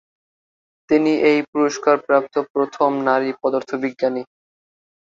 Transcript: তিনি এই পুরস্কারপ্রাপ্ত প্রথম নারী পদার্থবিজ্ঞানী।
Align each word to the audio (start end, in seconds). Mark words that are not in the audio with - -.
তিনি 0.89 1.11
এই 1.29 1.39
পুরস্কারপ্রাপ্ত 1.51 2.35
প্রথম 2.53 2.91
নারী 3.07 3.29
পদার্থবিজ্ঞানী। 3.41 4.21